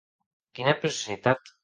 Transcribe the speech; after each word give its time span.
Quina 0.59 0.73
preciositat! 0.85 1.53